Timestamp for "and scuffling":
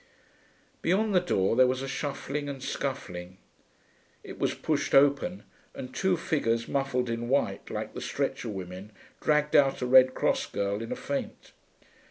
2.49-3.37